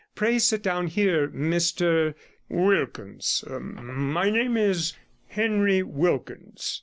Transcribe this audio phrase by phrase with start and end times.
[0.15, 2.15] 'Pray sit down here, Mr?'
[2.49, 3.43] 'Wilkins.
[3.49, 4.93] My name is
[5.27, 6.79] Henry Wilkins.'